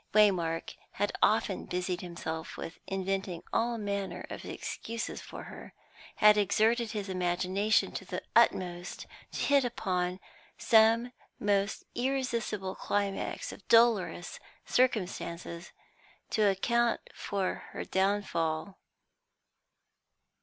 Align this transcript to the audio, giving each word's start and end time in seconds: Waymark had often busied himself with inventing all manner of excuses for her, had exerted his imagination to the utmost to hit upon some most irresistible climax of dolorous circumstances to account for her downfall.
Waymark 0.15 0.73
had 0.93 1.11
often 1.21 1.65
busied 1.67 2.01
himself 2.01 2.57
with 2.57 2.79
inventing 2.87 3.43
all 3.53 3.77
manner 3.77 4.25
of 4.31 4.43
excuses 4.45 5.21
for 5.21 5.43
her, 5.43 5.75
had 6.15 6.37
exerted 6.37 6.89
his 6.93 7.07
imagination 7.07 7.91
to 7.91 8.05
the 8.05 8.23
utmost 8.35 9.05
to 9.33 9.39
hit 9.41 9.63
upon 9.63 10.19
some 10.57 11.11
most 11.39 11.83
irresistible 11.93 12.73
climax 12.73 13.51
of 13.51 13.67
dolorous 13.67 14.39
circumstances 14.65 15.71
to 16.31 16.49
account 16.49 17.01
for 17.13 17.61
her 17.71 17.85
downfall. 17.85 18.79